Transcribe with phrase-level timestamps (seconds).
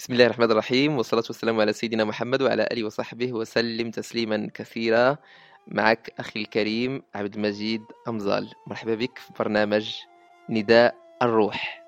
[0.00, 5.16] بسم الله الرحمن الرحيم والصلاة والسلام على سيدنا محمد وعلى آله وصحبه وسلم تسليما كثيرا.
[5.68, 8.48] معك أخي الكريم عبد المجيد أمزال.
[8.66, 9.94] مرحبا بك في برنامج
[10.48, 11.84] نداء الروح.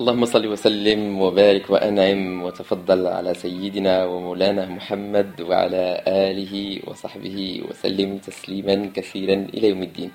[0.00, 8.90] اللهم صل وسلم وبارك وأنعم وتفضل على سيدنا ومولانا محمد وعلى آله وصحبه وسلم تسليما
[8.94, 10.10] كثيرا إلى يوم الدين.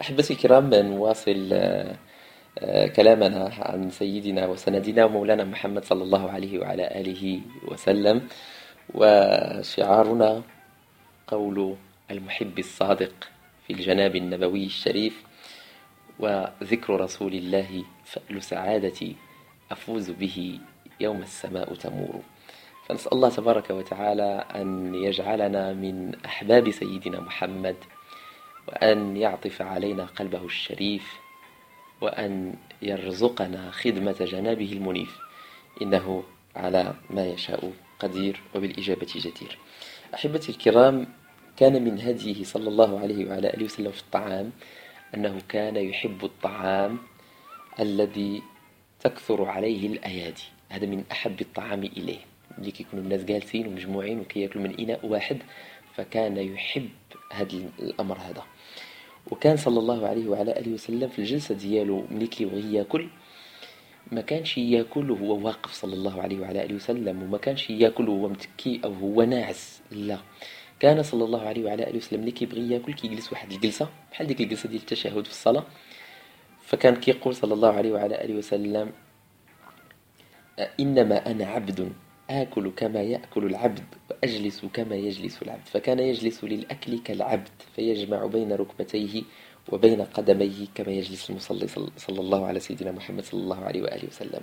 [0.00, 1.38] أحبتي الكرام نواصل
[2.96, 8.28] كلامنا عن سيدنا وسندنا ومولانا محمد صلى الله عليه وعلى آله وسلم.
[8.94, 10.42] وشعارنا
[11.26, 11.76] قول
[12.10, 13.14] المحب الصادق
[13.66, 15.22] في الجناب النبوي الشريف
[16.18, 19.16] وذكر رسول الله فأل سعادتي
[19.70, 20.58] أفوز به
[21.00, 22.20] يوم السماء تمور.
[22.88, 27.76] فنسأل الله تبارك وتعالى أن يجعلنا من أحباب سيدنا محمد
[28.68, 31.21] وأن يعطف علينا قلبه الشريف
[32.02, 35.18] وأن يرزقنا خدمة جنابه المنيف.
[35.82, 36.24] إنه
[36.56, 39.58] على ما يشاء قدير وبالإجابة جدير.
[40.14, 41.06] أحبتي الكرام
[41.56, 44.50] كان من هديه صلى الله عليه وعلى آله وسلم في الطعام
[45.14, 46.98] أنه كان يحب الطعام
[47.80, 48.42] الذي
[49.00, 50.42] تكثر عليه الأيادي.
[50.68, 52.18] هذا من أحب الطعام إليه.
[52.58, 55.38] اللي كيكونوا الناس جالسين ومجموعين وكياكلوا من إناء واحد
[55.94, 56.88] فكان يحب
[57.32, 58.42] هذا الأمر هذا.
[59.30, 63.08] وكان صلى الله عليه وعلى آله وسلم في الجلسة ديالو ملي كيبغي ياكل
[64.12, 68.28] ما كانش ياكل وهو واقف صلى الله عليه وعلى آله وسلم وما كانش ياكل وهو
[68.28, 70.18] متكي أو هو ناعس لا.
[70.80, 74.40] كان صلى الله عليه وعلى آله وسلم ملي كيبغي ياكل كيجلس واحد الجلسة بحال ديك
[74.40, 75.64] الجلسة ديال التشهد في الصلاة.
[76.62, 78.92] فكان كيقول صلى الله عليه وعلى آله وسلم
[80.80, 81.92] إنما أنا عبد.
[82.42, 85.66] آكل كما يأكل العبد وأجلس كما يجلس العبد.
[85.66, 89.22] فكان يجلس للأكل كالعبد فيجمع بين ركبتيه
[89.68, 91.66] وبين قدميه كما يجلس المصلي
[91.96, 94.42] صلى الله على سيدنا محمد صلى الله عليه وآله وسلم.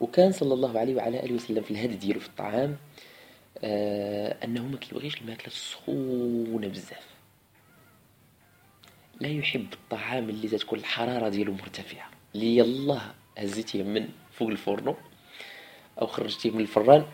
[0.00, 2.76] وكان صلى الله عليه وعلى آله وسلم في الهدي ديالو في الطعام
[3.64, 7.06] آه أنه ما كيبغيش الماكلة سخونة بزاف.
[9.20, 12.10] لا يحب الطعام اللي تكون الحرارة ديالو مرتفعة.
[12.34, 14.94] اللي يلاه هزيتيه من فوق الفرن.
[16.00, 17.04] أو خرجتيه من الفران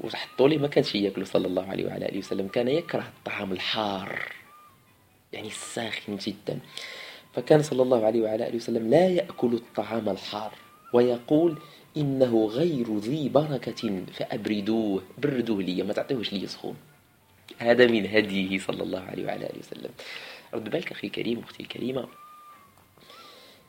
[0.00, 2.48] وحطوا لي ما كانش ياكلوا صلى الله عليه وعلى آله وسلم.
[2.48, 4.32] كان يكره الطعام الحار
[5.32, 6.58] يعني الساخن جدا.
[7.34, 10.52] فكان صلى الله عليه وعلى آله وسلم لا يأكل الطعام الحار
[10.92, 11.58] ويقول
[11.96, 16.76] إنه غير ذي بركة فأبردوه بردوه لي ما تعطيهوش لي سخون
[17.58, 19.90] هذا من هديه صلى الله عليه وعلى آله وسلم.
[20.54, 22.08] رد بالك أخي الكريم أختي الكريمة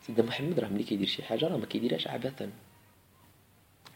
[0.07, 2.51] سيدنا محمد راه ملي كيدير شي حاجة راه ما كيديرهاش عبثا.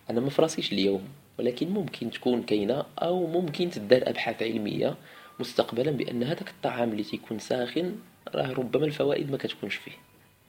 [0.10, 1.08] أنا ما فراسيش اليوم
[1.40, 4.96] ولكن ممكن تكون كاينة أو ممكن تدار أبحاث علمية
[5.40, 7.96] مستقبلا بأن هذاك الطعام اللي تيكون ساخن
[8.36, 9.92] راه ربما الفوائد ما كتكونش فيه.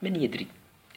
[0.01, 0.47] من يدري؟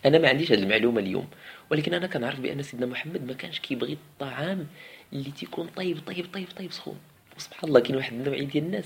[0.06, 1.28] أنا ما عنديش هذه المعلومة اليوم
[1.70, 4.66] ولكن أنا كنعرف بأن سيدنا محمد ما كانش كيبغي الطعام
[5.12, 6.99] اللي تيكون طيب طيب طيب طيب سخون.
[7.37, 8.84] وسبحان الله كاين واحد النوعية ديال الناس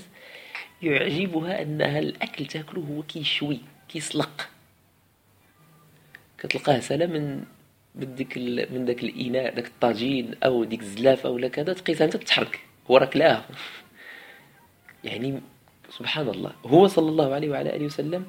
[0.81, 3.59] يعجبها أنها الأكل تاكله هو كيشوي
[3.89, 4.49] كيسلق.
[6.37, 7.43] كتلقاه سلا من
[7.95, 8.37] من ديك
[8.71, 12.59] من داك الإناء داك الطاجين أو ديك الزلافه ولا كذا تقيسها انت تتحرك.
[12.91, 13.45] هو راه كلاها
[15.03, 15.41] يعني
[15.89, 16.51] سبحان الله.
[16.65, 18.25] هو صلى الله عليه وعلى آله وسلم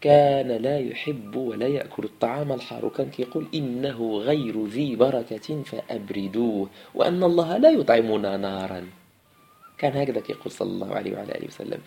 [0.00, 2.84] كان لا يحب ولا يأكل الطعام الحار.
[2.86, 6.68] وكان كيقول إنه غير ذي بركة فأبردوه.
[6.94, 8.80] وأن الله لا يطعمنا نارا.
[9.78, 11.80] كان هكذا كيقول صلى الله عليه وعلى آله وسلم.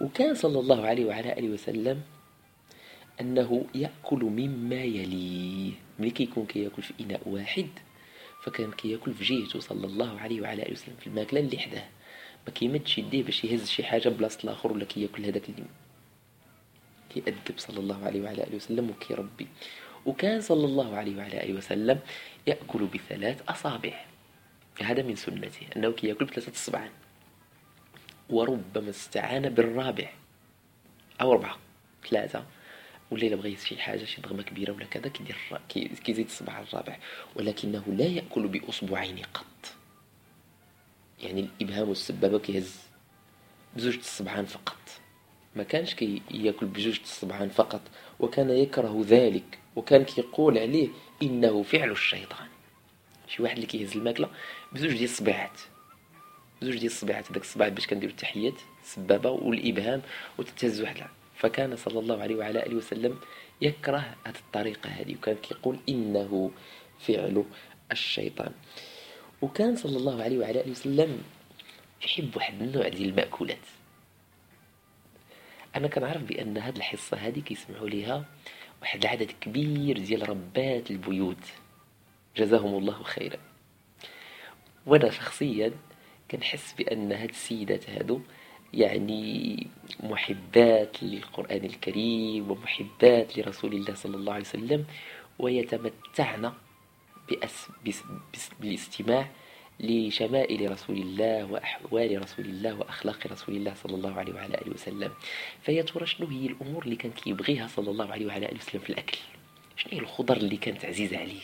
[0.00, 2.00] وكان صلى الله عليه وعلى آله وسلم
[3.20, 5.49] أنه يأكل مما يليه.
[6.00, 7.68] ملي كيكون كياكل في إناء واحد
[8.42, 11.88] فكان كياكل في جهته صلى الله عليه وعلى آله وسلم في الماكلة اللي حداه.
[12.46, 15.64] ما كيمدش يديه باش يهز شي حاجة بلاصة الآخر ولا كياكل هذاك اللي
[17.14, 19.46] كيأدب صلى الله عليه وعلى آله وسلم وكيربي.
[20.06, 22.00] وكان صلى الله عليه وعلى آله وسلم
[22.46, 24.04] يأكل بثلاث أصابع.
[24.82, 26.90] هذا من سنته أنه كياكل بثلاثة أصبعان
[28.30, 30.12] وربما استعان بالرابع
[31.20, 31.58] أو أربعة
[32.10, 32.44] ثلاثة.
[33.10, 35.36] ولا إلا بغى شي حاجة شي ضغمه كبيرة ولا كذا كيدير
[36.04, 36.98] كيزيد الصبع الرابع.
[37.36, 39.74] ولكنه لا يأكل بأصبعين قط.
[41.22, 42.76] يعني الإبهام والسبابة كيهز
[43.76, 44.78] بزوج الصبعان فقط.
[45.56, 47.80] ما كانش كي يأكل بجوج الصبعان فقط
[48.20, 50.88] وكان يكره ذلك وكان كيقول عليه
[51.22, 52.48] إنه فعل الشيطان.
[53.28, 54.28] شي واحد اللي كيهز الماكلة
[54.72, 55.60] بزوج ديال الصبيعات
[56.62, 60.02] بزوج ديال الصبيعات هذاك الصباع باش كنديرو التحيات السبابة والإبهام
[60.38, 61.06] وتتهز واحد
[61.40, 63.20] فكان صلى الله عليه وعلى آله وسلم
[63.60, 65.14] يكره هذه الطريقة هذه.
[65.14, 66.50] وكان يقول إنه
[66.98, 67.44] فعل
[67.92, 68.52] الشيطان.
[69.42, 71.22] وكان صلى الله عليه وعلى آله وسلم
[72.04, 73.66] يحب واحد النوع ديال المأكولات.
[75.76, 78.24] أنا كنعرف بأن هذه الحصة هذه كيسمعوا ليها
[78.82, 81.44] واحد العدد كبير ديال ربات البيوت.
[82.36, 83.38] جزاهم الله خيرا.
[84.86, 85.72] وأنا شخصيا
[86.30, 88.20] كنحس بأن هاد السيدات هادو
[88.74, 89.66] يعني
[90.02, 94.84] محبات للقرآن الكريم ومحبات لرسول الله صلى الله عليه وسلم
[95.38, 96.52] ويتمتعن
[98.60, 99.28] بالاستماع
[99.80, 105.12] لشمائل رسول الله وأحوال رسول الله وأخلاق رسول الله صلى الله عليه وعلى آله وسلم.
[105.62, 108.90] فهي ترى شنو هي الأمور اللي كان كيبغيها صلى الله عليه وعلى آله وسلم في
[108.90, 109.18] الأكل.
[109.76, 111.40] شنو هي الخضر اللي كانت عزيزة عليه؟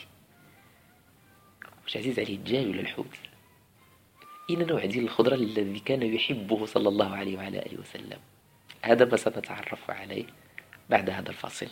[1.83, 3.05] واش عزيز عليه الدجاج ولا الحوت؟
[4.49, 8.19] أين نوع ديال الخضرة الذي كان يحبه صلى الله عليه وعلى آله وسلم.
[8.81, 10.25] هذا ما سنتعرف عليه
[10.89, 11.67] بعد هذا الفاصل.